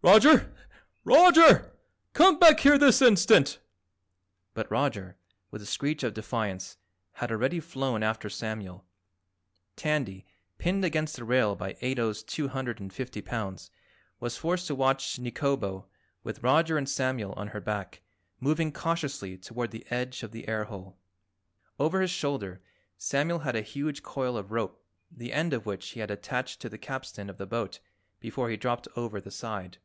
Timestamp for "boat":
27.46-27.80